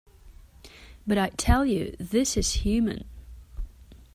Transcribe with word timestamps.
But 1.05 1.19
I 1.19 1.29
tell 1.37 1.63
you— 1.63 1.95
this 1.99 2.35
is 2.35 2.53
human. 2.65 3.05